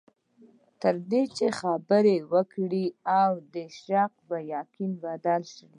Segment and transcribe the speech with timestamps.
[0.81, 2.85] تر دې چې خبرې وکړې
[3.21, 5.67] او د شک په یقین بدل شي.